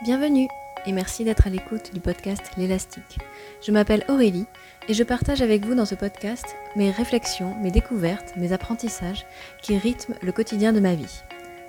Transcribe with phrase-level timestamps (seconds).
[0.00, 0.46] Bienvenue
[0.86, 3.18] et merci d'être à l'écoute du podcast L'élastique.
[3.60, 4.46] Je m'appelle Aurélie
[4.86, 6.44] et je partage avec vous dans ce podcast
[6.76, 9.26] mes réflexions, mes découvertes, mes apprentissages
[9.60, 11.22] qui rythment le quotidien de ma vie.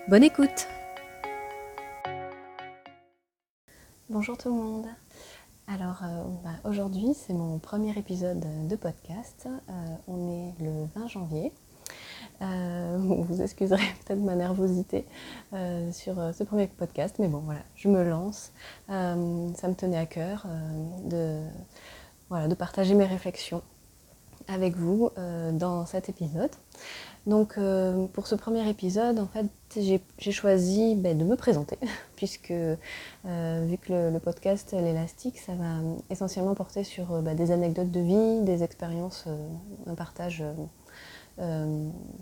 [0.09, 0.67] Bonne écoute
[4.11, 4.85] Bonjour tout le monde
[5.67, 9.47] alors euh, bah, aujourd'hui c'est mon premier épisode de podcast.
[9.47, 9.71] Euh,
[10.07, 11.51] on est le 20 janvier
[12.41, 12.97] euh,
[13.29, 15.05] vous excuserez peut-être ma nervosité
[15.53, 18.51] euh, sur euh, ce premier podcast, mais bon voilà, je me lance.
[18.87, 20.45] ça me tenait à cœur
[21.05, 21.41] de,
[22.29, 23.61] voilà, de partager mes réflexions
[24.47, 25.11] avec vous
[25.53, 26.49] dans cet épisode.
[27.27, 27.59] Donc
[28.13, 29.45] pour ce premier épisode, en fait,
[29.75, 31.77] j'ai choisi ben, de me présenter,
[32.15, 37.99] puisque vu que le, podcast L'élastique, ça va essentiellement porter sur ben, des anecdotes de
[37.99, 39.27] vie, des expériences,
[39.85, 40.43] un partage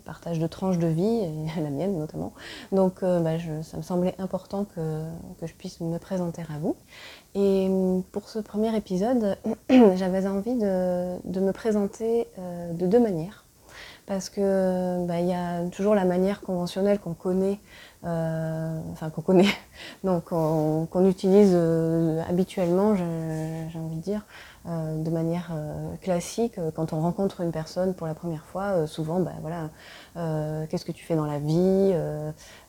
[0.04, 2.32] partage de tranches de vie, et la mienne notamment.
[2.72, 5.02] Donc euh, bah, ça me semblait important que,
[5.42, 6.76] je puisse me présenter à vous.
[7.34, 9.36] Et euh, pour ce premier épisode,
[9.70, 12.26] j'avais envie de, me présenter
[12.72, 13.44] de deux manières.
[14.06, 17.60] Parce que bah, il y a toujours la manière conventionnelle qu'on connaît,
[18.02, 19.52] enfin qu'on connaît,
[20.04, 21.54] donc qu'on utilise
[22.26, 24.24] habituellement, j'ai envie de dire,
[24.68, 26.58] euh, de manière euh, classique.
[26.58, 29.70] Euh, quand on rencontre une personne pour la première fois, souvent, ben, voilà,
[30.66, 31.94] qu'est-ce que tu fais dans la vie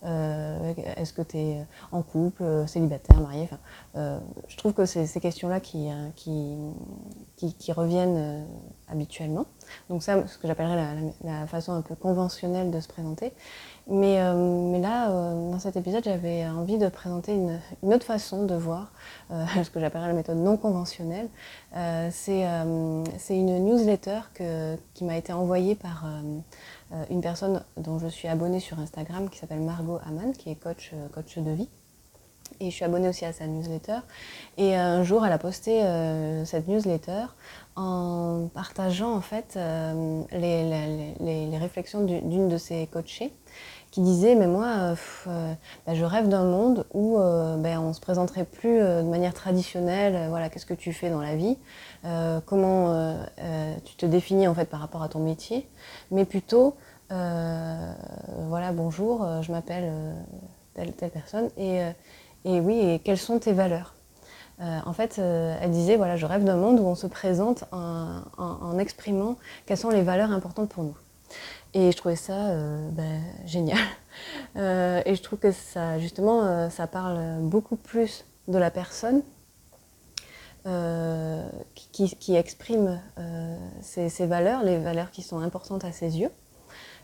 [0.03, 3.49] Est-ce que tu es en couple, célibataire, marié
[3.95, 5.89] Je trouve que c'est ces questions-là qui,
[7.71, 8.45] reviennent
[8.87, 9.45] habituellement.
[9.89, 13.33] Donc ça, ce que j'appellerais la, façon un peu conventionnelle de se présenter.
[13.87, 14.17] Mais,
[14.79, 17.59] là, dans cet épisode, j'avais envie de présenter une,
[17.91, 18.91] autre façon de voir
[19.29, 21.27] ce que j'appellerais la méthode non conventionnelle.
[21.75, 24.21] Euh, euh, c'est une newsletter
[24.93, 29.37] qui m'a été envoyée par euh, une personne dont je suis abonnée sur Instagram qui
[29.37, 31.69] s'appelle Margot Aman, qui est coach, coach de vie.
[32.59, 33.99] Et je suis abonnée aussi à sa newsletter.
[34.57, 35.81] Et un jour, elle a posté
[36.45, 37.25] cette newsletter
[37.75, 39.57] en partageant en fait
[40.31, 43.31] les, les, réflexions d'une de ses coachées
[43.91, 44.95] qui disait mais moi euh,
[45.27, 45.53] euh,
[45.85, 50.27] bah, je rêve d'un monde où euh, ben, on se présenterait plus de manière traditionnelle
[50.29, 51.57] voilà qu'est-ce que tu fais dans la vie
[52.45, 53.15] comment
[53.85, 55.67] tu te définis en fait par rapport à ton métier
[56.11, 56.75] mais plutôt
[57.09, 59.91] voilà bonjour je m'appelle
[60.73, 61.81] telle telle personne et,
[62.45, 63.95] et oui et quelles sont tes valeurs
[64.61, 69.37] en fait, elle disait, voilà, je rêve d'un monde où on se présente en exprimant
[69.65, 70.97] quelles sont les valeurs importantes pour nous.
[71.73, 73.77] Et je trouvais ça euh, ben, génial.
[74.57, 79.21] Euh, et je trouve que ça, justement, euh, ça parle beaucoup plus de la personne
[81.73, 83.01] qui, exprime
[83.81, 86.29] ses, valeurs, les valeurs qui sont importantes à ses yeux.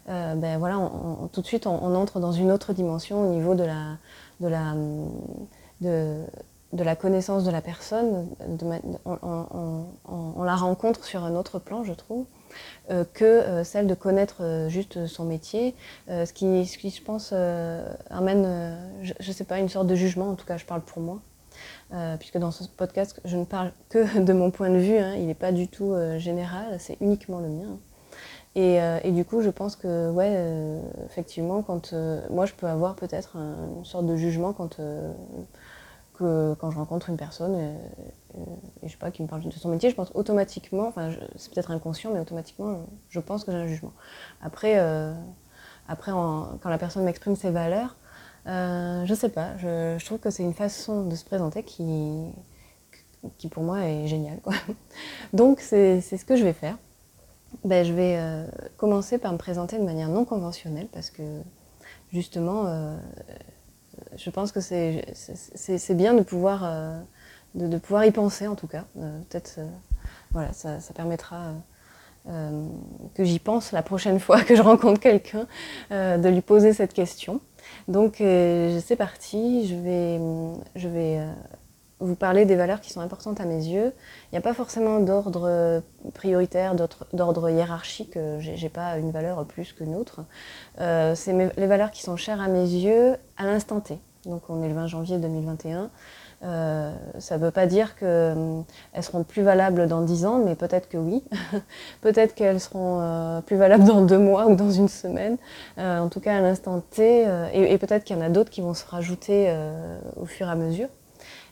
[0.06, 0.92] ben voilà,
[1.32, 3.98] tout de suite, on, entre dans une autre dimension au niveau de la,
[4.40, 4.48] de
[6.84, 8.28] la, connaissance de la personne.
[9.06, 12.26] on, la rencontre sur un autre plan, je trouve.
[12.92, 15.76] Euh, que euh, celle de connaître euh, juste son métier,
[16.08, 17.34] ce qui, ce, qui, je pense,
[18.10, 21.02] amène, je ne sais pas, une sorte de jugement, en tout cas je parle pour
[21.02, 21.20] moi.
[22.20, 25.28] puisque dans ce podcast, je ne parle que de mon point de vue, hein, il
[25.28, 27.78] n'est pas du tout général, c'est uniquement le mien.
[28.56, 30.34] Et, et, du coup, je pense que, ouais,
[31.06, 31.94] effectivement, quand
[32.30, 34.80] moi, je peux avoir peut-être une sorte de jugement quand
[36.18, 37.74] quand je rencontre une personne et,
[38.84, 41.72] je sais pas qui me parle de son métier, je pense automatiquement, enfin c'est peut-être
[41.72, 43.94] inconscient, mais automatiquement je pense que j'ai un jugement.
[44.42, 45.14] Après, euh,
[45.88, 47.96] après quand la personne m'exprime ses valeurs,
[48.48, 52.32] euh, je sais pas, je, trouve que c'est une façon de se présenter qui,
[53.38, 54.40] qui pour moi est géniale.
[55.34, 56.78] Donc c'est ce que je vais faire.
[57.64, 58.46] Ben, je vais euh,
[58.78, 61.24] commencer par me présenter de manière non conventionnelle parce que
[62.12, 62.98] justement euh,
[64.18, 67.00] je pense que c'est bien de pouvoir, euh,
[67.56, 68.86] de, pouvoir y penser en tout cas.
[68.96, 69.60] Peut-être,
[70.32, 71.54] voilà, ça, permettra
[72.26, 75.48] que j'y pense la prochaine fois que je rencontre quelqu'un,
[75.92, 77.40] de lui poser cette question.
[77.88, 80.20] Donc c'est parti, je vais,
[80.76, 81.20] je vais
[82.00, 83.94] vous parler des valeurs qui sont importantes à mes yeux.
[84.26, 85.82] Il n'y a pas forcément d'ordre
[86.14, 86.76] prioritaire,
[87.14, 88.14] d'ordre hiérarchique.
[88.16, 90.22] Je n'ai pas une valeur plus que autre.
[90.82, 94.00] Euh, c'est les valeurs qui sont chères à mes yeux à l'instant T.
[94.26, 95.90] Donc on est le 20 janvier 2021.
[96.44, 98.62] Euh, ça ne veut pas dire qu'elles euh,
[99.02, 101.24] seront plus valables dans 10 ans, mais peut-être que oui.
[102.02, 105.38] peut-être qu'elles seront plus valables dans deux mois ou dans une semaine.
[105.78, 107.26] en tout cas à l'instant T.
[107.54, 109.56] et peut-être qu'il y en a d'autres qui vont se rajouter
[110.18, 110.90] au fur et à mesure.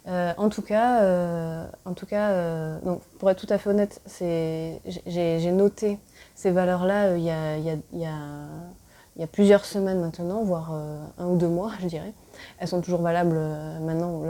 [0.08, 3.70] Euh, en tout cas, euh, en tout cas euh, donc, pour être tout à fait
[3.70, 5.98] honnête, j'ai noté
[6.36, 10.74] ces valeurs-là il y a, il y a plusieurs semaines maintenant, voire
[11.18, 12.14] un ou deux mois, je dirais.
[12.60, 13.40] Elles sont toujours valables
[13.82, 14.22] maintenant,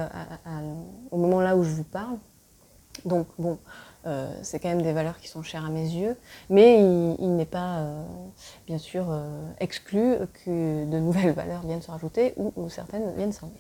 [1.12, 2.18] au moment là où je vous parle.
[3.06, 3.58] Donc bon,
[4.06, 6.18] euh, c'est quand même des valeurs qui sont chères à mes yeux,
[6.50, 8.04] mais il, n'est pas, euh,
[8.68, 10.16] bien sûr, euh, exclu
[10.46, 13.56] que de nouvelles valeurs viennent se rajouter ou, certaines viennent s'enlever.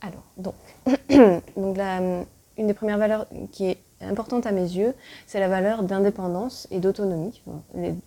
[0.00, 0.54] Alors, donc,
[1.56, 4.94] donc une des premières valeurs qui est importante à mes yeux,
[5.26, 7.42] c'est la valeur d'indépendance et d'autonomie.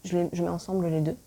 [0.03, 1.17] Je, mets ensemble les deux.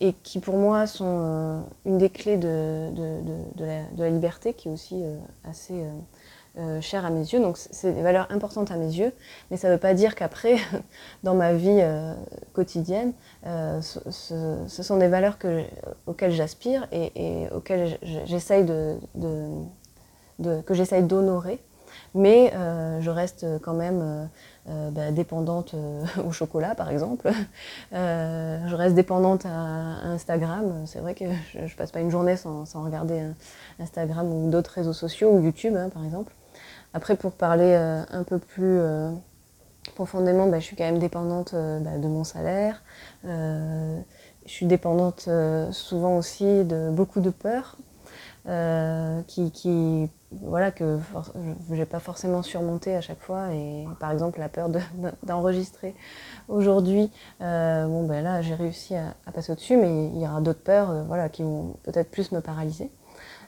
[0.00, 2.90] et qui pour moi sont une des clés de,
[3.56, 3.64] de,
[3.98, 5.02] la, liberté, qui est aussi
[5.44, 5.84] assez
[6.58, 7.40] euh, cher à mes yeux.
[7.40, 9.12] Donc c'est des valeurs importantes à mes yeux,
[9.50, 10.56] mais ça ne veut pas dire qu'après,
[11.22, 12.14] dans ma vie euh,
[12.54, 13.12] quotidienne,
[13.46, 15.64] euh, ce, sont des valeurs que,
[16.06, 21.62] auxquelles j'aspire et, auxquelles j'essaye que j'essaye d'honorer.
[22.14, 22.52] Mais
[23.00, 24.30] je reste quand même
[24.66, 25.74] bah, dépendante
[26.26, 27.30] au chocolat, par exemple.
[27.92, 30.84] je reste dépendante à, Instagram.
[30.86, 33.22] C'est vrai que je, ne passe pas une journée sans, regarder
[33.78, 36.32] Instagram ou d'autres réseaux sociaux ou YouTube, hein, par exemple.
[36.96, 39.10] Après, pour parler euh, un peu plus euh,
[39.96, 42.82] profondément, bah, je suis quand même dépendante euh, bah, de mon salaire.
[43.22, 44.00] je
[44.46, 45.28] suis dépendante
[45.72, 47.76] souvent aussi de beaucoup de peurs
[49.26, 50.98] qui, voilà, que
[51.68, 53.52] je n'ai pas forcément surmonté à chaque fois.
[53.52, 54.70] Et par exemple, la peur
[55.22, 55.94] d'enregistrer
[56.48, 57.10] aujourd'hui,
[57.40, 61.28] bon, ben là, j'ai réussi à, passer au-dessus, mais il y aura d'autres peurs voilà,
[61.28, 62.90] qui vont peut-être plus me paralyser.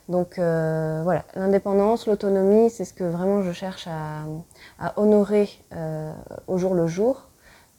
[0.09, 6.13] Donc euh, voilà, l'indépendance, l'autonomie, c'est ce que vraiment je cherche à, honorer euh,
[6.47, 7.29] au jour le jour,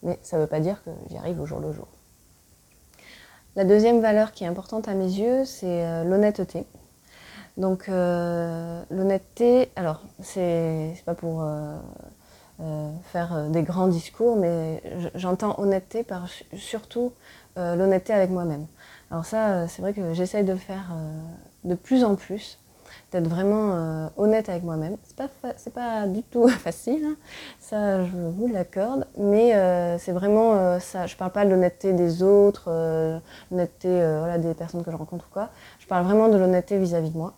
[0.04, 1.88] mais ça ne veut pas dire que j'y arrive au jour le jour.
[3.56, 6.66] La deuxième valeur qui est importante à mes yeux, c'est euh, l'honnêteté.
[7.58, 11.46] Donc l'honnêteté, alors c'est pas pour
[13.12, 14.82] faire des grands discours, mais
[15.14, 17.12] j'entends honnêteté par surtout
[17.58, 18.66] l'honnêteté avec moi-même.
[19.12, 20.94] Alors ça, c'est vrai que j'essaye de le faire
[21.64, 22.60] de plus en plus,
[23.12, 24.98] d'être vraiment euh, honnête avec moi-même.
[25.04, 25.30] C'est pas,
[25.74, 27.16] pas du tout facile, hein.
[27.60, 31.08] ça je vous l'accorde, mais euh, c'est vraiment euh, ça.
[31.08, 32.70] Je parle pas de l'honnêteté des autres,
[33.52, 35.50] l'honnêteté voilà, des personnes que je rencontre ou quoi.
[35.80, 37.34] Je parle vraiment de l'honnêteté vis-à-vis de moi,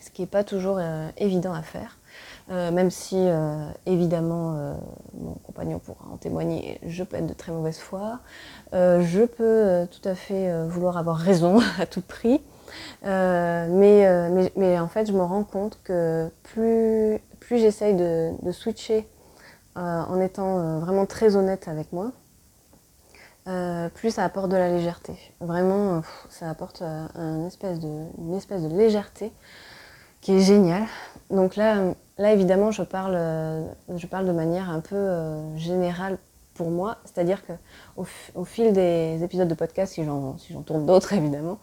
[0.00, 0.80] ce qui n'est pas toujours
[1.16, 1.98] évident à faire.
[2.48, 3.16] même si
[3.86, 4.76] évidemment
[5.14, 8.20] mon compagnon pourra en témoigner, je peux être de très mauvaise foi,
[8.72, 12.40] je peux tout à fait vouloir avoir raison à tout prix,
[13.04, 18.32] euh, euh, mais, mais, en fait, je me rends compte que plus, plus j'essaye de,
[18.52, 19.06] switcher
[19.76, 22.12] euh, en étant vraiment très honnête avec moi,
[23.94, 25.14] plus ça apporte de la légèreté.
[25.40, 26.82] Vraiment, ça apporte
[27.46, 29.32] espèce de, une espèce de légèreté
[30.20, 30.86] qui est géniale.
[31.30, 33.16] Donc là, là évidemment, je parle,
[33.94, 36.18] je parle de manière un peu générale
[36.56, 36.98] pour moi.
[37.04, 41.58] C'est-à-dire qu'au au fil des épisodes de podcast, si j'en si tourne d'autres évidemment,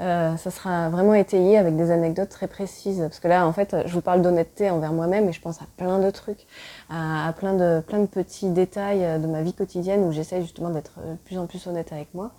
[0.00, 3.00] euh, ça sera vraiment étayé avec des anecdotes très précises.
[3.00, 5.66] Parce que là, en fait, je vous parle d'honnêteté envers moi-même et je pense à
[5.76, 6.46] plein de trucs,
[6.90, 10.98] à, plein, de, plein de petits détails de ma vie quotidienne où j'essaie justement d'être
[11.00, 12.32] de plus en plus honnête avec moi.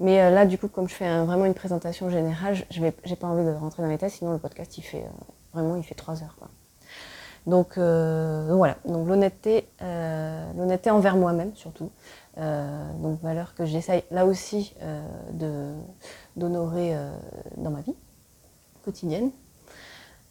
[0.00, 3.26] Mais euh, là, du coup, comme je fais vraiment une présentation générale, je n'ai pas
[3.26, 5.22] envie de rentrer dans les détails, sinon le podcast, il fait euh,
[5.52, 6.36] vraiment, il fait trois heures.
[6.38, 6.48] Quoi.
[7.46, 11.90] Donc, euh, voilà, donc l'honnêteté, euh, l'honnêteté envers moi-même surtout.
[12.38, 14.74] Euh, donc valeur que j'essaye là aussi
[16.36, 16.94] d'honorer
[17.56, 17.94] dans ma vie
[18.84, 19.30] quotidienne.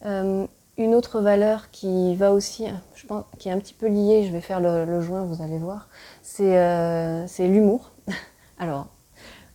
[0.05, 4.31] une autre valeur qui va aussi, je pense, qui est un petit peu liée, je
[4.31, 5.89] vais faire le, le joint, vous allez voir,
[6.21, 7.91] c'est, c'est l'humour.
[8.59, 8.87] Alors,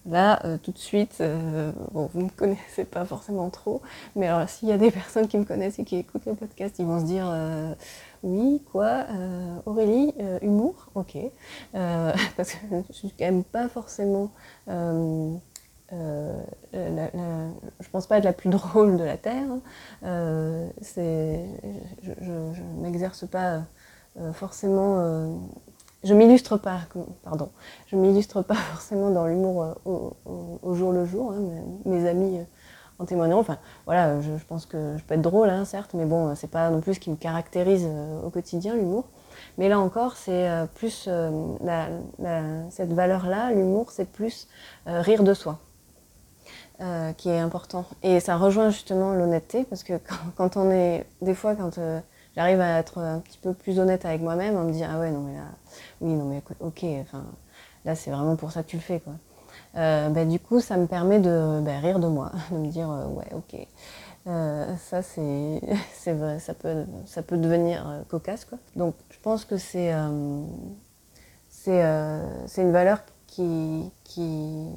[0.06, 3.80] Là, euh, tout de suite, euh, vous ne me connaissez pas forcément trop,
[4.16, 6.76] mais alors s'il y a des personnes qui me connaissent et qui écoutent le podcast,
[6.78, 7.72] ils vont se dire euh,
[8.22, 9.06] oui, quoi,
[9.64, 11.16] Aurélie, humour, ok,
[11.72, 12.58] parce que
[12.88, 14.30] je suis quand même pas forcément,
[14.68, 15.38] je
[17.90, 19.46] pense pas être la plus drôle de la terre.
[20.02, 20.68] Hein.
[20.82, 21.00] je,
[22.30, 23.62] ne m'exerce pas
[24.34, 25.40] forcément
[26.04, 26.80] je m'illustre pas,
[27.22, 27.48] pardon,
[27.86, 30.10] je m'illustre pas forcément dans l'humour euh,
[30.62, 31.32] au, jour le jour.
[31.32, 31.40] Hein,
[31.86, 32.44] mes, amis euh,
[32.98, 33.40] en témoigneront.
[33.40, 36.70] Enfin, voilà, je, pense que je peux être drôle, hein, certes, mais bon, c'est pas
[36.70, 39.04] non plus ce qui me caractérise euh, au quotidien, l'humour.
[39.58, 41.08] Mais là encore, c'est plus
[42.70, 44.46] cette valeur-là, l'humour, c'est plus
[44.86, 45.58] rire de soi.
[47.16, 47.84] qui est important.
[48.04, 49.94] Et ça rejoint justement l'honnêteté, parce que
[50.36, 51.78] quand, on est, des fois, quand
[52.34, 55.10] j'arrive à être un petit peu plus honnête avec moi-même, on me dit ah ouais
[55.10, 55.44] non mais là
[56.00, 57.24] oui non mais ok enfin
[57.84, 59.14] là c'est vraiment pour ça que tu le fais quoi.
[59.76, 62.90] Euh, bah, du coup ça me permet de bah, rire de moi, de me dire
[62.90, 63.66] euh, ouais ok
[64.26, 65.60] euh, ça c'est
[65.92, 68.58] c'est vrai ça peut ça peut devenir cocasse quoi.
[68.76, 69.92] Donc je pense que c'est
[71.48, 71.82] c'est
[72.46, 74.68] c'est une valeur qui, qui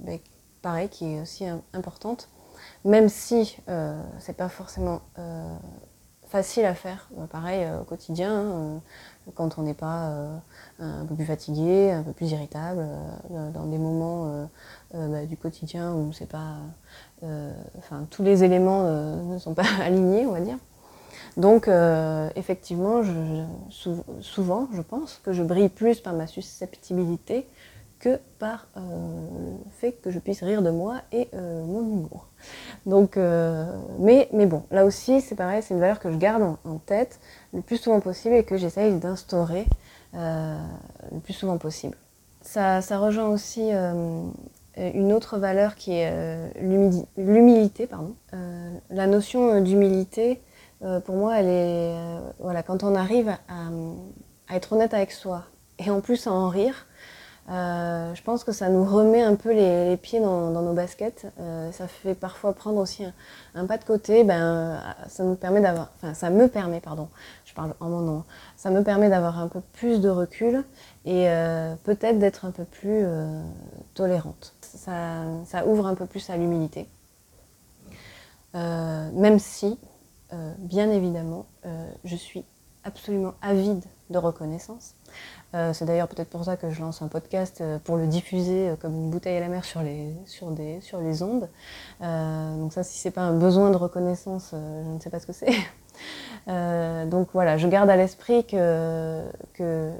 [0.00, 0.18] ben,
[0.62, 1.44] pareil, qui est aussi
[1.74, 2.28] importante,
[2.84, 3.58] même si
[4.18, 5.02] c'est pas forcément
[6.26, 7.08] facile à faire.
[7.16, 8.80] Ben, pareil au quotidien, hein,
[9.34, 10.12] quand on n'est pas
[10.78, 12.86] un peu plus fatigué, un peu plus irritable,
[13.30, 14.48] dans des moments
[14.94, 16.58] ben, du quotidien où c'est pas,
[17.78, 20.58] enfin tous les éléments ne sont pas alignés, on va dire.
[21.36, 23.02] Donc, euh, effectivement,
[24.20, 27.46] souvent, je pense que je brille plus par ma susceptibilité
[27.98, 32.26] que par euh, le fait que je puisse rire de moi et euh, mon humour.
[32.86, 33.16] Donc,
[33.98, 37.18] mais, bon, là aussi, c'est pareil, c'est une valeur que je garde en, tête
[37.52, 39.66] le plus souvent possible et que j'essaye d'instaurer
[40.14, 41.96] le plus souvent possible.
[42.42, 43.70] Ça, ça rejoint aussi
[44.76, 46.12] une autre valeur qui est
[47.16, 47.88] l'humilité.
[48.90, 50.40] la notion d'humilité,
[50.82, 55.44] euh, pour moi, elle est, euh, voilà, quand on arrive à, être honnête avec soi
[55.78, 56.86] et en plus à en rire,
[57.48, 61.26] euh, je pense que ça nous remet un peu les, pieds dans, nos baskets.
[61.72, 63.04] ça fait parfois prendre aussi
[63.54, 64.24] un, pas de côté.
[64.24, 67.08] Ben, ça nous permet d'avoir, enfin, ça me permet, pardon,
[67.44, 68.24] je parle en mon nom,
[68.56, 70.64] ça me permet d'avoir un peu plus de recul
[71.04, 71.28] et
[71.84, 73.04] peut-être d'être un peu plus
[73.94, 74.54] tolérante.
[74.60, 76.88] Ça, ouvre un peu plus à l'humilité.
[78.54, 79.78] même si
[80.32, 82.44] euh, bien évidemment, euh, je suis
[82.82, 84.94] absolument avide de reconnaissance.
[85.54, 88.94] Euh, c'est d'ailleurs peut-être pour ça que je lance un podcast pour le diffuser comme
[88.94, 91.48] une bouteille à la mer sur les, sur des, sur les ondes.
[92.00, 95.32] donc ça, si c'est pas un besoin de reconnaissance, je ne sais pas ce que
[95.32, 95.52] c'est.
[97.10, 99.22] donc voilà, je garde à l'esprit que,
[99.54, 99.92] que,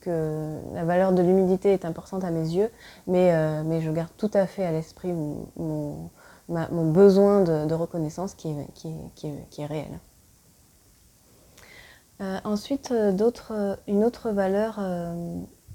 [0.00, 2.70] que, la valeur de l'humilité est importante à mes yeux,
[3.06, 6.10] mais, mais je garde tout à fait à l'esprit mon
[6.48, 8.92] mon besoin de, reconnaissance qui est, qui
[9.50, 9.98] qui est, réel.
[12.20, 13.12] Euh, ensuite, euh,
[13.50, 14.80] euh, une autre valeur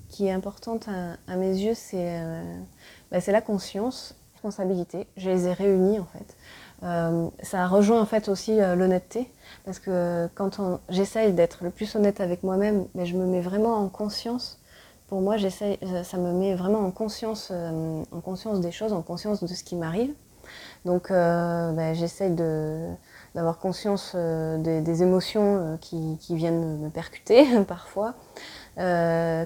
[0.08, 0.88] qui est importante
[1.28, 1.74] à, mes yeux,
[3.12, 5.08] bah, c'est la conscience, la responsabilité.
[5.18, 6.36] Je les ai réunies en fait.
[7.44, 9.30] ça rejoint en fait aussi l'honnêteté,
[9.66, 13.76] parce que quand j'essaye d'être le plus honnête avec moi-même, mais je me mets vraiment
[13.76, 14.60] en conscience.
[15.08, 19.48] Pour moi, ça me met vraiment en conscience, en conscience des choses, en conscience de
[19.48, 20.14] ce qui m'arrive.
[20.86, 28.16] Donc euh, ben, j'essaye d'avoir conscience euh, des, émotions euh, qui, viennent me, percuter parfois,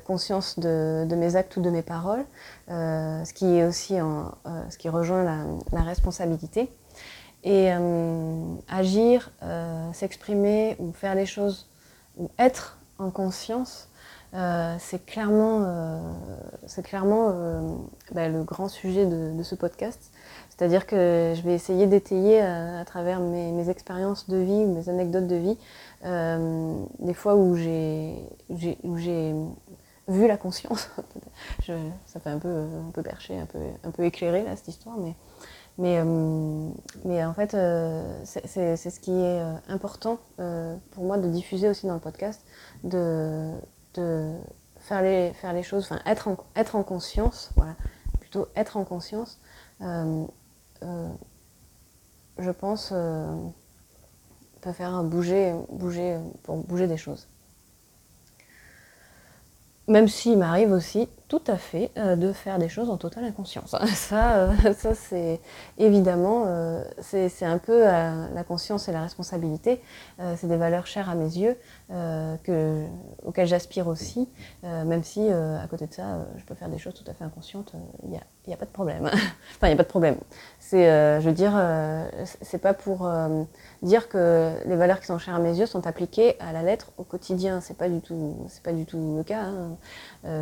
[0.06, 2.24] conscience de, mes actes ou de mes paroles,
[2.68, 5.24] ce qui est aussi ce qui rejoint
[5.72, 6.72] la, responsabilité.
[7.44, 7.72] Et
[8.70, 9.32] agir,
[9.92, 11.68] s'exprimer ou faire les choses
[12.18, 13.90] ou être en conscience,
[14.78, 16.00] c'est clairement,
[16.84, 17.34] clairement
[18.12, 20.13] ben, le grand sujet de ce podcast.
[20.56, 25.26] C'est-à-dire que je vais essayer d'étayer euh, à, travers mes, expériences de vie mes anecdotes
[25.26, 25.58] de vie,
[26.06, 28.14] euh, des fois où j'ai
[30.08, 30.92] vu la conscience.
[32.06, 32.50] ça fait un peu,
[32.88, 35.16] un peu perché, un peu, un peu éclairé là, cette histoire, mais,
[35.80, 36.70] mais, euh,
[37.04, 37.58] mais en fait,
[38.24, 40.20] c'est ce qui est important
[40.92, 42.46] pour moi de diffuser aussi dans le podcast,
[42.84, 43.50] de,
[43.96, 44.32] de
[44.78, 47.76] faire, les, faire les choses, enfin être en, être en conscience, voilà,
[48.20, 49.40] plutôt être en conscience
[52.38, 53.36] je pense, euh,
[54.62, 57.28] peut faire bouger, bouger, pour bouger des choses.
[59.90, 63.76] Même s'il m'arrive aussi tout à fait euh, de faire des choses en totale inconscience.
[63.96, 65.42] Ça, ça c'est
[65.78, 66.48] évidemment,
[67.02, 69.82] c'est un peu la conscience et la responsabilité.
[70.38, 71.58] c'est des valeurs chères à mes yeux
[71.90, 72.86] que,
[73.24, 74.30] auxquelles j'aspire aussi,
[74.64, 77.74] même si à côté de ça, je peux faire des choses tout à fait inconscientes.
[78.04, 79.08] Il n'y a, a, pas de problème.
[79.56, 80.16] enfin, il n'y a pas de problème.
[80.74, 82.10] C'est, euh, je veux dire, euh,
[82.42, 83.44] c'est pas pour euh,
[83.84, 86.92] dire que les valeurs qui sont chères à mes yeux sont appliquées à la lettre
[86.98, 87.62] au quotidien.
[87.62, 89.78] C'est pas du tout, c'est pas du tout le cas, hein.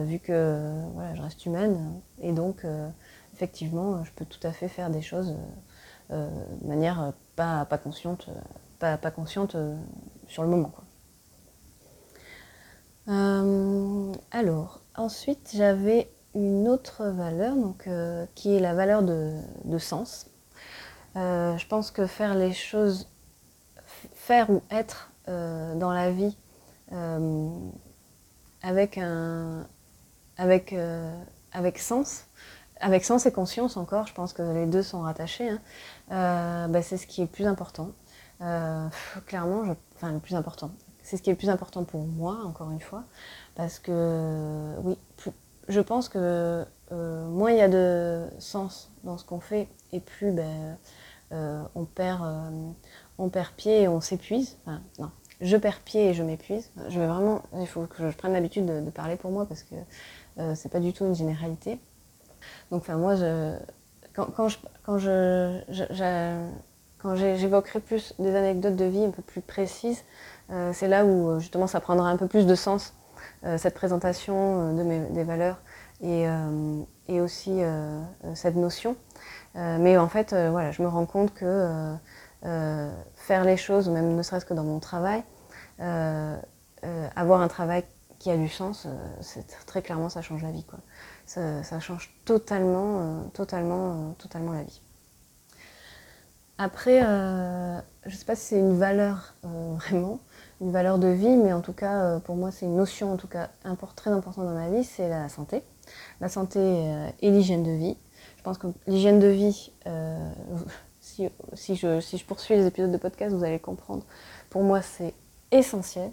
[0.05, 2.65] vu que voilà, je reste humaine et donc
[3.33, 5.35] effectivement, je peux tout à fait faire des choses
[6.09, 8.29] de manière pas, pas consciente,
[8.79, 9.57] pas, pas consciente
[10.29, 10.71] sur le moment.
[14.31, 20.27] alors, ensuite, j'avais une autre valeur donc, euh, qui est la valeur de, sens.
[21.15, 23.09] Euh, je pense que faire les choses,
[24.15, 26.35] faire ou être euh, dans la vie
[28.61, 29.65] avec, un,
[30.38, 30.75] avec,
[31.53, 32.25] avec sens,
[32.81, 35.50] avec sens et conscience encore, je pense que les deux sont rattachés,
[36.09, 37.91] hein, bah, c'est ce qui est le plus important.
[39.25, 39.63] clairement,
[39.95, 40.71] enfin le plus important,
[41.01, 43.05] c'est ce qui est le plus important pour moi, encore une fois,
[43.55, 45.31] parce que oui, plus,
[45.71, 49.99] je pense que euh, moins il y a de sens dans ce qu'on fait et
[49.99, 50.77] plus ben,
[51.31, 52.71] euh, on, perd, euh,
[53.17, 54.57] on perd pied et on s'épuise.
[54.65, 55.09] Enfin, non,
[55.39, 56.69] je perds pied et je m'épuise.
[56.89, 59.75] Je vais vraiment, il faut que je prenne l'habitude de, parler pour moi parce que
[60.55, 61.79] c'est pas du tout une généralité.
[62.71, 63.55] Donc, enfin, moi, je,
[64.13, 64.49] quand,
[67.15, 70.03] j'évoquerai plus des anecdotes de vie un peu plus précises,
[70.73, 72.93] c'est là où justement ça prendra un peu plus de sens,
[73.57, 75.60] cette présentation mes, des valeurs
[76.01, 76.25] et,
[77.07, 77.62] et aussi
[78.36, 78.95] cette notion.
[79.55, 81.93] mais en fait, voilà, je me rends compte que
[82.43, 85.24] faire les choses, même ne serait-ce que dans mon travail,
[85.79, 87.83] avoir un travail
[88.19, 88.88] qui a du sens,
[89.65, 90.63] très clairement ça change la vie.
[91.25, 94.81] Ça, change totalement, euh, totalement, euh, totalement la vie.
[96.57, 100.19] Après, euh, je ne sais pas si c'est une valeur vraiment,
[100.62, 103.27] une valeur de vie, mais en tout cas, pour moi, c'est une notion en tout
[103.27, 103.50] cas
[103.96, 105.63] très importante dans ma vie, c'est la santé.
[106.22, 106.60] La santé
[107.22, 107.98] et l'hygiène de vie.
[108.38, 109.72] Je pense que l'hygiène de vie,
[111.00, 114.03] si, si, je, si je poursuis les épisodes de podcast, vous allez comprendre.
[114.50, 115.15] Pour moi, c'est
[115.51, 116.12] essentiel.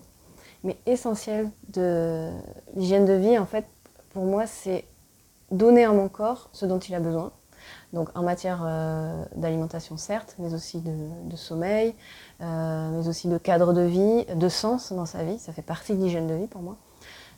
[0.64, 2.30] Mais essentiel de
[2.74, 3.66] l'hygiène de vie, en fait,
[4.12, 4.84] pour moi, c'est
[5.50, 7.32] donner à mon corps ce dont il a besoin.
[7.92, 11.94] Donc en matière euh, d'alimentation certes, mais aussi de, sommeil,
[12.40, 15.94] euh, mais aussi de cadre de vie, de sens dans sa vie, ça fait partie
[15.94, 16.76] de l'hygiène de vie pour moi.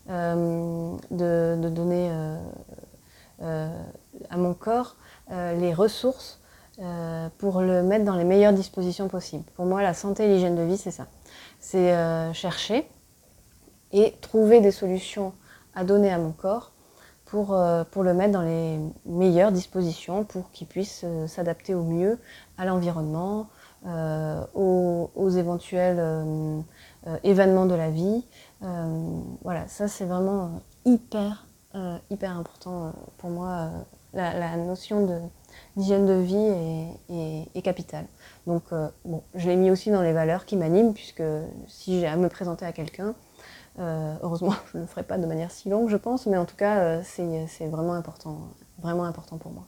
[0.08, 2.10] Euh, de, donner
[3.40, 4.96] à mon corps
[5.30, 6.40] les ressources
[7.38, 9.44] pour le mettre dans les meilleures dispositions possibles.
[9.54, 11.06] Pour moi, la santé et l'hygiène de vie, c'est ça.
[11.60, 11.94] C'est
[12.34, 12.88] chercher
[13.92, 15.32] et trouver des solutions
[15.74, 16.72] à donner à mon corps
[17.30, 21.84] pour, euh, pour le mettre dans les meilleures dispositions pour qu'il puisse euh, s'adapter au
[21.84, 22.18] mieux
[22.58, 23.46] à l'environnement,
[23.86, 26.02] euh, aux, éventuels
[27.22, 28.24] événements de la vie.
[29.42, 31.46] voilà, ça c'est vraiment hyper,
[32.10, 33.70] hyper important pour moi.
[34.12, 35.30] La, notion
[35.76, 38.04] d'hygiène de vie est, capitale.
[38.46, 38.64] Donc,
[39.04, 41.22] bon, je l'ai mis aussi dans les valeurs qui m'animent, puisque
[41.68, 43.14] si j'ai à me présenter à quelqu'un,
[43.78, 46.44] euh, heureusement, je ne le ferai pas de manière si longue, je pense, mais en
[46.44, 48.38] tout cas, euh, c'est vraiment important,
[48.78, 49.64] vraiment important pour moi.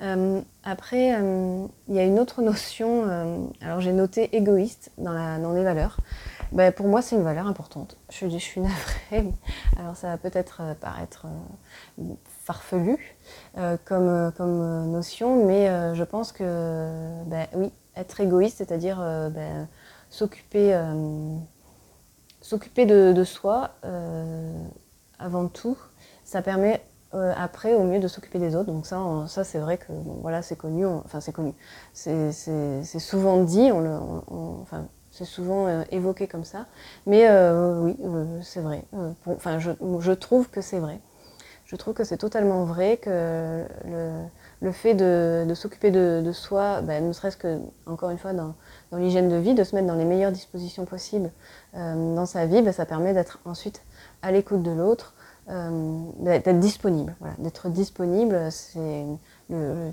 [0.00, 3.02] Euh, après, il y a une autre notion,
[3.60, 5.96] alors j'ai noté égoïste dans, la, dans les valeurs.
[6.52, 7.98] Ben, pour moi, c'est une valeur importante.
[8.10, 9.34] Je, je suis navrée,
[9.78, 11.26] alors ça va peut-être paraître
[12.44, 13.16] farfelu
[13.84, 18.98] comme, comme notion, mais je pense que, ben, oui, être égoïste, c'est-à-dire
[19.34, 19.66] ben,
[20.10, 20.80] s'occuper
[22.48, 24.50] s'occuper de, soi euh,
[25.18, 25.76] avant tout,
[26.24, 26.82] ça permet
[27.14, 28.72] euh, après au mieux de s'occuper des autres.
[28.72, 30.86] Donc ça, ça c'est vrai que voilà, c'est connu.
[30.86, 31.52] enfin, c'est connu.
[31.92, 32.32] C'est
[32.98, 33.70] souvent dit.
[33.70, 36.64] Enfin, c'est souvent euh, évoqué comme ça.
[37.06, 37.96] Mais oui,
[38.42, 38.84] c'est vrai.
[39.26, 41.00] enfin, je, je, trouve que c'est vrai.
[41.66, 44.22] Je trouve que c'est totalement vrai que le,
[44.60, 48.54] le fait de, s'occuper de, soi, ben, ne serait-ce que, encore une fois, dans,
[48.90, 51.30] dans l'hygiène de vie, de se mettre dans les meilleures dispositions possibles
[51.76, 53.82] euh, dans sa vie, bah, ça permet d'être ensuite
[54.22, 55.14] à l'écoute de l'autre,
[55.48, 57.14] euh, d'être disponible.
[57.20, 57.34] Voilà.
[57.38, 59.06] D'être disponible, c'est
[59.48, 59.92] le,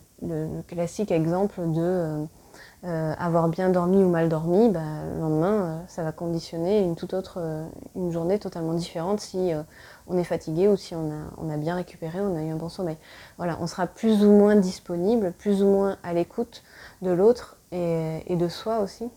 [0.67, 2.25] classique exemple de
[2.84, 4.69] euh, avoir bien dormi ou mal dormi.
[4.69, 4.80] Bah,
[5.13, 7.39] le lendemain, ça va conditionner une toute autre
[7.95, 9.51] une journée totalement différente si
[10.07, 12.97] on est fatigué ou si on a, bien récupéré, on a eu un bon sommeil.
[13.37, 16.63] Voilà, on sera plus ou moins disponible, plus ou moins à l'écoute
[17.01, 19.09] de l'autre et, de soi aussi.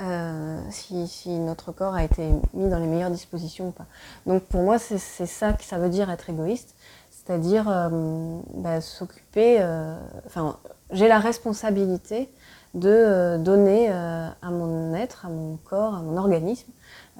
[0.00, 3.86] Euh, si, notre corps a été mis dans les meilleures dispositions ou pas.
[4.26, 6.74] Donc pour moi, c'est ça que ça veut dire être égoïste,
[7.10, 10.58] c'est-à-dire euh, bah, s'occuper, euh, enfin,
[10.90, 12.30] j'ai la responsabilité
[12.74, 16.70] de donner à mon être, à mon corps, à mon organisme,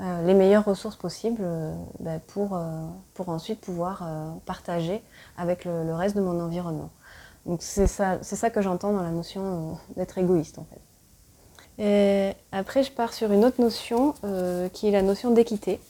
[0.00, 1.44] les meilleures ressources possibles
[2.00, 2.58] bah, pour,
[3.12, 4.02] pour ensuite pouvoir
[4.46, 5.02] partager
[5.36, 6.90] avec le reste de mon environnement.
[7.46, 10.80] Donc c'est ça, c'est ça que j'entends dans la notion euh, d'être égoïste en fait.
[11.78, 15.80] Et après, je pars sur une autre notion euh, qui est la notion d'équité.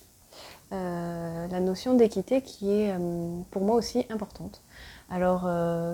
[0.72, 2.94] Euh, la notion d'équité qui est
[3.50, 4.62] pour moi aussi importante.
[5.10, 5.42] Alors,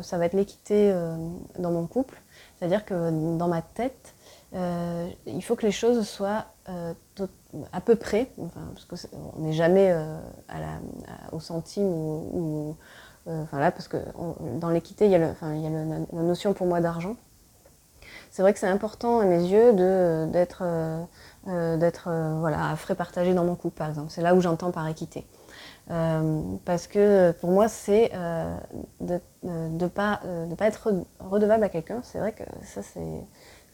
[0.04, 0.94] ça va être l'équité
[1.58, 2.20] dans mon couple,
[2.58, 4.14] c'est-à-dire que dans ma tête,
[4.54, 8.30] il faut que les choses soient à peu près,
[8.74, 9.92] parce qu'on n'est jamais
[10.48, 10.80] la,
[11.32, 12.76] au centime ou
[13.28, 13.98] euh, enfin là, parce que
[14.58, 17.16] dans l'équité, il y a, le, la notion pour moi d'argent.
[18.30, 19.72] C'est vrai que c'est important à mes yeux
[20.26, 21.02] d'être euh,
[21.48, 24.10] euh, d'être voilà, à frais partagés dans mon couple, par exemple.
[24.10, 25.26] C'est là où j'entends par équité.
[25.88, 28.12] Parce que pour moi, c'est
[29.00, 32.00] de ne pas, de pas être redevable à quelqu'un.
[32.02, 32.82] C'est vrai que ça,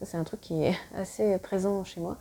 [0.04, 2.16] c'est un truc qui est assez présent chez moi.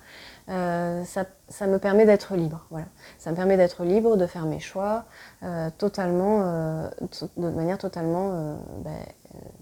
[0.49, 2.65] Euh, ça, me permet d'être libre.
[2.69, 2.87] Voilà.
[3.17, 5.05] Ça me permet d'être libre, de faire mes choix
[5.43, 6.89] euh, totalement, euh,
[7.37, 8.97] de manière totalement, ben,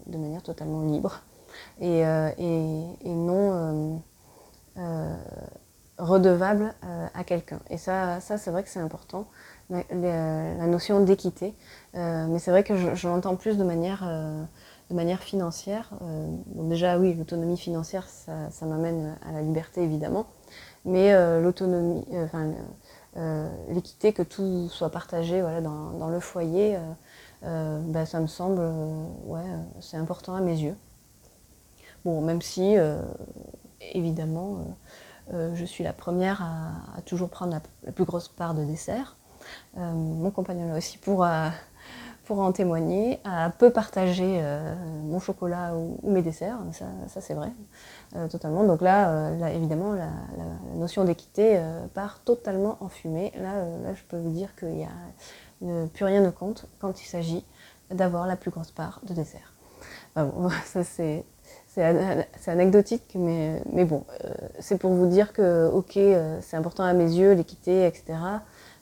[0.06, 1.22] de manière totalement libre
[1.80, 4.02] et, et non
[5.98, 6.74] redevable
[7.14, 7.60] à quelqu'un.
[7.70, 9.26] Et ça, ça c'est vrai que c'est important.
[9.70, 11.54] La, notion d'équité.
[11.94, 14.04] mais c'est vrai que je, l'entends plus de manière,
[14.90, 15.90] de manière financière.
[16.54, 20.26] déjà, oui, l'autonomie financière, ça, m'amène à la liberté, évidemment.
[20.84, 22.52] Mais l'autonomie, enfin,
[23.68, 26.76] l'équité, que tout soit partagé voilà, dans, dans le foyer,
[27.42, 28.60] bah, ça me semble,
[29.26, 29.44] ouais,
[29.80, 30.76] c'est important à mes yeux.
[32.04, 32.74] Bon, même si,
[33.92, 34.76] évidemment,
[35.32, 39.16] euh, je suis la première à, toujours prendre la, plus grosse part de dessert.
[39.78, 41.50] Euh, mon compagnon là aussi pourra,
[42.28, 44.74] en témoigner, à peu partager euh,
[45.04, 47.50] mon chocolat ou, mes desserts, ça, c'est vrai,
[48.30, 48.64] totalement.
[48.64, 50.08] Donc là, évidemment, la,
[50.76, 51.60] notion d'équité
[51.92, 53.32] part totalement en fumée.
[53.36, 57.06] Là, là, je peux vous dire qu'il n'y a plus rien ne compte quand il
[57.06, 57.44] s'agit
[57.90, 59.52] d'avoir la plus grosse part de dessert.
[60.64, 61.26] ça c'est
[61.74, 64.28] c'est anecdotique, mais, mais bon, euh,
[64.58, 68.18] c'est pour vous dire que, ok, euh, c'est important à mes yeux, l'équité, etc.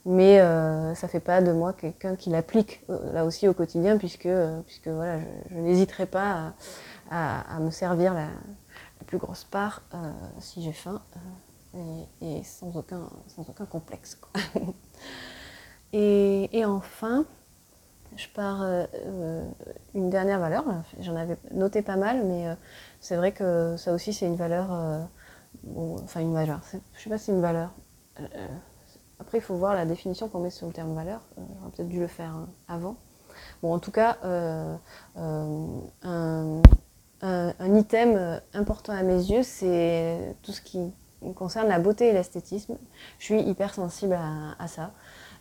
[0.06, 2.82] Mais euh, ça fait pas de moi quelqu'un qui l'applique
[3.12, 4.28] là aussi au quotidien, puisque,
[4.66, 5.18] puisque voilà,
[5.50, 6.54] je, n'hésiterai pas
[7.10, 8.28] à, me servir la,
[9.06, 9.82] plus grosse part
[10.38, 11.02] si j'ai faim,
[12.22, 14.18] et, sans, aucun, sans aucun complexe.
[15.92, 17.24] et, et enfin,
[18.16, 19.44] je pars euh, euh,
[19.94, 20.64] une dernière valeur.
[21.00, 22.54] J'en avais noté pas mal, mais euh,
[23.00, 24.70] c'est vrai que ça aussi, c'est une valeur.
[26.02, 26.60] enfin, une valeur.
[26.94, 27.72] Je sais pas si c'est une valeur.
[29.20, 31.20] Après, il faut voir la définition qu'on met sur le terme valeur.
[31.36, 32.34] J'aurais peut-être dû le faire
[32.68, 32.96] avant.
[33.62, 34.78] Bon, en tout cas, un,
[37.22, 40.92] un, item important à mes yeux, c'est tout ce qui
[41.34, 42.76] concerne la beauté et l'esthétisme.
[43.18, 44.18] Je suis hyper sensible
[44.58, 44.92] à ça.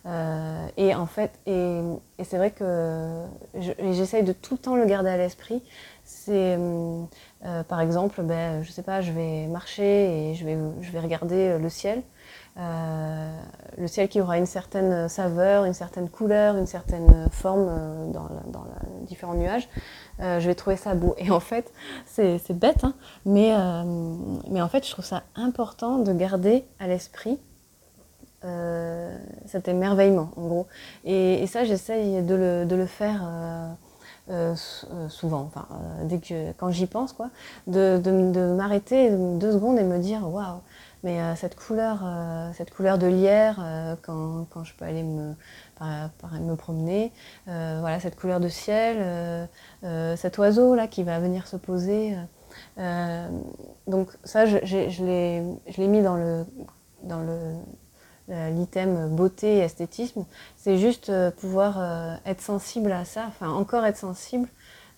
[0.06, 1.80] Euh, et en fait, et,
[2.24, 5.62] c'est vrai que j'essaye de tout le temps le garder à l'esprit.
[6.04, 7.02] C'est, euh,
[7.44, 11.00] euh, par exemple, ben, je sais pas, je vais marcher et je vais, je vais
[11.00, 12.02] regarder le ciel.
[12.56, 18.64] Le ciel qui aura une certaine saveur, une certaine couleur, une certaine forme dans, dans
[19.02, 19.68] différents nuages.
[20.18, 21.14] je vais trouver ça beau.
[21.18, 21.72] Et en fait,
[22.06, 23.54] c'est bête, hein, mais,
[24.50, 27.38] mais en fait, je trouve ça important de garder à l'esprit
[28.46, 30.66] euh, cet émerveillement, en gros.
[31.04, 33.68] Et, ça, j'essaye de le, faire euh,
[34.30, 35.50] euh, souvent,
[36.04, 37.28] dès que, quand j'y pense, quoi,
[37.66, 40.60] de, de, de m'arrêter deux secondes et me dire waouh,
[41.02, 42.04] mais cette couleur,
[42.54, 43.56] cette couleur de lierre,
[44.02, 45.34] quand, quand, je peux aller me,
[45.80, 47.12] me promener,
[47.46, 49.48] voilà, cette couleur de ciel,
[50.16, 52.16] cet oiseau là qui va venir se poser.
[53.86, 56.44] donc ça, je, je l'ai mis dans le,
[57.02, 57.54] dans le
[58.30, 60.24] euh, l'item beauté et esthétisme,
[60.56, 64.48] c'est juste euh, pouvoir euh, être sensible à ça, enfin encore être sensible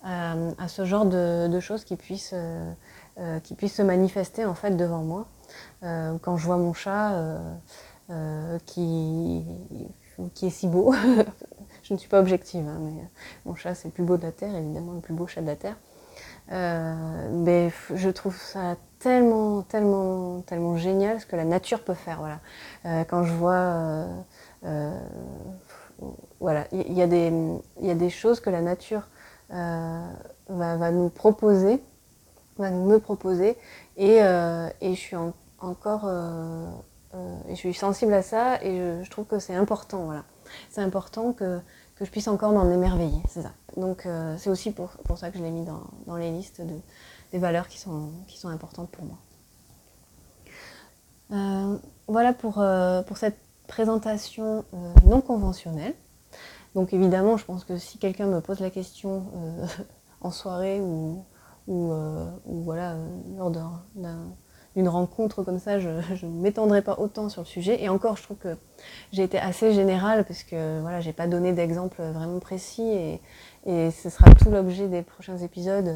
[0.05, 2.35] à ce genre de, choses qui puissent,
[3.45, 5.29] qui puissent se manifester en fait devant moi.
[5.81, 7.13] Quand je vois mon chat
[8.67, 9.45] qui,
[10.35, 10.95] qui est si beau,
[11.83, 13.03] je ne suis pas objective, hein, mais
[13.45, 15.47] mon chat c'est le plus beau de la Terre, évidemment le plus beau chat de
[15.47, 15.77] la Terre.
[16.49, 22.19] mais je trouve ça tellement, tellement, tellement génial ce que la nature peut faire.
[22.19, 22.41] Voilà.
[22.87, 24.07] Euh, quand je vois, euh,
[24.65, 25.01] euh,
[26.41, 27.33] voilà, il y, a des,
[27.81, 29.03] y a des choses que la nature
[29.51, 30.07] va,
[30.49, 31.83] va, nous proposer,
[32.59, 33.57] va me proposer,
[33.97, 35.17] et, et je suis
[35.65, 36.09] encore,
[37.49, 40.05] et je suis sensible à ça, et je, trouve que c'est important.
[40.05, 40.25] Voilà.
[40.71, 41.61] C'est important que,
[42.01, 43.53] je puisse encore m'en émerveiller, c'est ça.
[43.77, 44.07] Donc
[44.39, 46.75] c'est aussi pour, ça que je l'ai mis dans, les listes de,
[47.33, 48.13] des valeurs qui sont,
[48.45, 49.19] importantes pour moi.
[51.33, 55.95] Euh, voilà pour, euh, cette présentation euh, non conventionnelle.
[56.75, 59.27] Donc évidemment, je pense que si quelqu'un me pose la question
[60.21, 61.25] en soirée ou,
[61.67, 61.93] ou,
[62.47, 62.97] voilà,
[63.37, 63.51] lors
[64.77, 67.83] d'une rencontre comme ça, je ne m'étendrai pas autant sur le sujet.
[67.83, 68.57] Et encore, je trouve que
[69.13, 73.19] j'ai été assez générale parce que voilà, j'ai pas donné d'exemple vraiment précis
[73.65, 75.95] et, ce sera tout l'objet des prochains épisodes.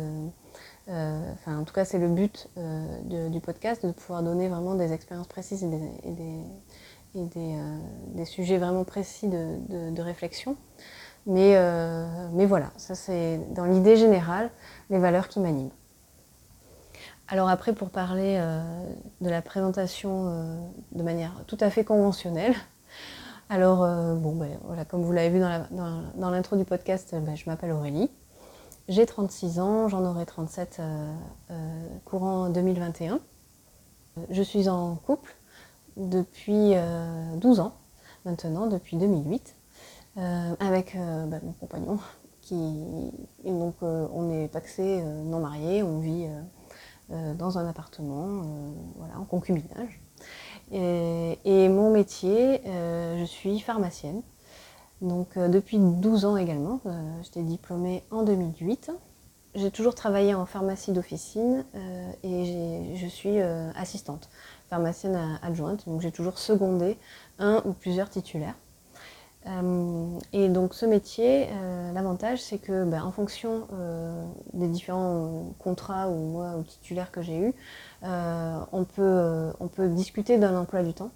[0.88, 4.74] Euh, enfin, en tout cas, c'est le but euh, du podcast, de pouvoir donner vraiment
[4.74, 5.68] des expériences précises et
[6.12, 6.40] des,
[7.16, 7.78] euh,
[8.14, 10.56] des, sujets vraiment précis de, réflexion.
[11.26, 11.58] Mais,
[12.34, 14.50] mais, voilà, ça c'est dans l'idée générale
[14.90, 15.72] les valeurs qui m'animent.
[17.28, 18.40] Alors après, pour parler
[19.20, 20.62] de la présentation
[20.92, 22.54] de manière tout à fait conventionnelle,
[23.50, 23.78] alors
[24.16, 28.10] bon, ben, voilà, comme vous l'avez vu dans l'intro du podcast, ben, je m'appelle Aurélie.
[28.88, 31.12] J'ai 36 ans, j'en aurai 37 euh,
[31.50, 33.18] euh, courant 2021.
[34.30, 35.34] Je suis en couple
[35.96, 37.72] depuis 12 euh, ans
[38.24, 39.56] maintenant, depuis 2008,
[40.16, 41.98] avec bah, mon compagnon
[42.42, 42.56] qui
[43.44, 46.28] donc on est taxé non marié, on vit
[47.08, 48.42] dans un appartement,
[48.96, 50.00] voilà, en concubinage.
[50.72, 54.22] Et, et mon métier, je suis pharmacienne.
[55.02, 56.80] Donc depuis 12 ans également,
[57.22, 58.90] j'étais diplômée en 2008.
[59.54, 61.64] J'ai toujours travaillé en pharmacie d'officine
[62.22, 64.28] et je suis assistante,
[64.68, 66.98] pharmacienne adjointe, donc j'ai toujours secondé
[67.38, 68.56] un ou plusieurs titulaires.
[69.46, 75.52] Euh, et donc ce métier, euh, l'avantage c'est que ben, en fonction euh, des différents
[75.58, 77.54] contrats ou moi ou titulaires que j'ai eus,
[78.02, 81.10] on, peut, on peut discuter d'un emploi du temps.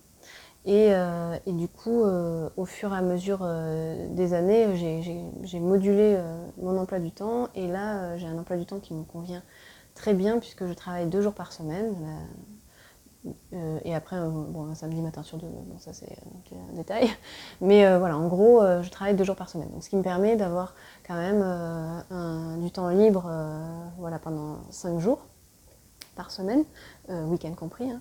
[0.67, 0.91] Et,
[1.47, 2.03] et du coup,
[2.57, 3.47] au fur et à mesure
[4.11, 4.77] des années,
[5.43, 6.19] j'ai modulé
[6.61, 7.49] mon emploi du temps.
[7.55, 9.43] Et là, j'ai un emploi du temps qui me convient
[9.95, 11.95] très bien puisque je travaille deux jours par semaine.
[12.03, 12.60] Euh,
[13.85, 16.17] et après, euh, bon, un samedi matin sur deux, bon, ça c'est
[16.53, 17.09] un détail.
[17.61, 19.69] Mais euh, voilà, en gros, je travaille deux jours par semaine.
[19.71, 20.75] Donc, ce qui me permet d'avoir
[21.07, 21.45] quand même
[22.63, 23.31] du temps libre
[23.99, 25.27] voilà, pendant cinq jours
[26.17, 26.65] par semaine,
[27.09, 27.91] week-end compris.
[27.91, 28.01] Hein.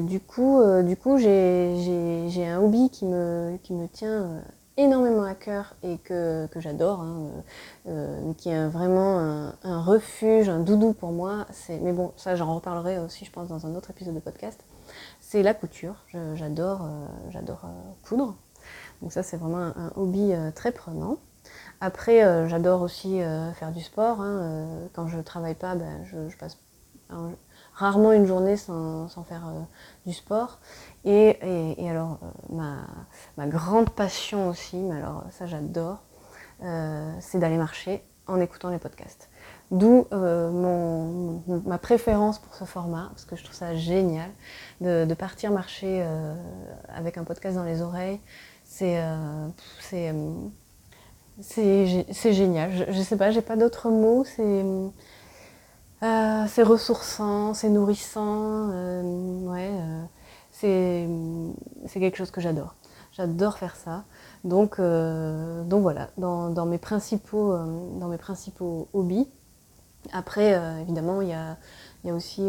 [0.00, 0.60] du coup,
[1.02, 4.42] coup j'ai un hobby qui me, qui me tient
[4.76, 7.30] énormément à cœur et que, que j'adore, hein,
[7.86, 9.18] euh, qui est vraiment
[9.62, 11.46] un, refuge, un doudou pour moi.
[11.68, 14.60] Mais bon, ça j'en reparlerai aussi, je pense, dans un autre épisode de podcast.
[15.20, 15.96] C'est la couture.
[16.34, 18.36] J'adore, euh, j'adore euh, coudre.
[19.02, 21.18] Donc ça, c'est vraiment un, hobby très prenant.
[21.80, 24.22] Après, j'adore aussi faire du sport.
[24.22, 26.58] Hein, quand je travaille pas, ben, je, je, passe
[27.74, 29.60] rarement une journée sans, faire euh,
[30.06, 30.60] du sport.
[31.04, 31.36] Et,
[31.88, 32.18] alors,
[32.52, 32.80] euh,
[33.36, 36.02] ma, grande passion aussi, mais alors ça j'adore,
[36.62, 39.28] euh, c'est d'aller marcher en écoutant les podcasts.
[39.70, 44.30] D'où ma préférence pour ce format, parce que je trouve ça génial
[44.80, 46.06] de, partir marcher
[46.88, 48.20] avec un podcast dans les oreilles.
[48.64, 49.02] C'est
[51.40, 52.72] c'est génial.
[52.72, 54.24] Je, je sais pas, j'ai pas d'autres mots.
[56.04, 60.04] C'est euh, c'est ressourçant, c'est nourrissant, euh,
[60.62, 61.52] euh,
[61.86, 62.74] c'est quelque chose que j'adore.
[63.12, 64.04] J'adore faire ça.
[64.44, 67.56] Donc, donc voilà, dans, mes principaux,
[67.98, 69.28] dans mes principaux hobbies.
[70.12, 71.56] Après, évidemment, il y a,
[72.14, 72.42] aussi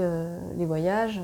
[0.58, 1.22] les voyages.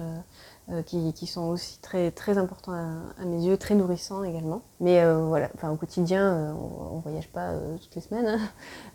[0.72, 4.62] Euh, qui, sont aussi très, très importants à, mes yeux, très nourrissants également.
[4.80, 8.40] Mais euh, voilà, enfin, au quotidien, euh, on ne voyage pas toutes les semaines.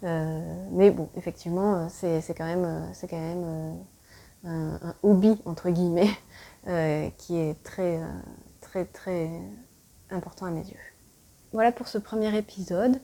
[0.02, 0.40] Hein.
[0.72, 3.76] mais bon, effectivement, c'est quand même, c'est quand même
[4.44, 6.10] un, hobby, entre guillemets,
[7.18, 8.00] qui est très,
[8.62, 9.28] très, très
[10.10, 10.76] important à mes yeux.
[11.52, 13.00] Voilà pour ce premier épisode.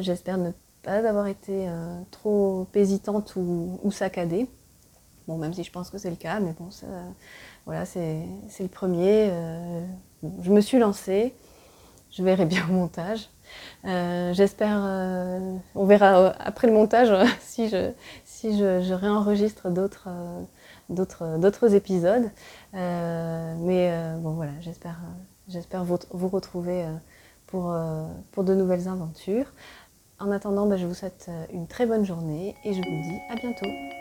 [0.00, 1.68] J'espère ne pas avoir été
[2.10, 4.48] trop hésitante ou, ou saccadée.
[5.28, 6.86] Bon, même si je pense que c'est le cas, mais bon, ça,
[7.70, 8.26] voilà, c'est
[8.58, 9.28] le premier.
[9.30, 9.86] Euh,
[10.42, 11.36] je me suis lancée.
[12.10, 13.30] Je verrai bien au montage.
[13.84, 17.92] Euh, j'espère, euh, on verra après le montage si je,
[18.24, 20.08] je, réenregistre d'autres
[21.72, 22.28] épisodes.
[22.72, 24.52] mais bon voilà,
[25.46, 26.84] j'espère vous, vous, retrouver
[27.46, 27.72] pour,
[28.32, 29.46] pour de nouvelles aventures.
[30.18, 33.36] En attendant, ben, je vous souhaite une très bonne journée et je vous dis à
[33.36, 33.99] bientôt.